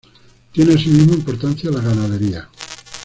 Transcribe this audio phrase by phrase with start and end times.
[0.51, 2.49] Tiene asimismo importancia la ganadería.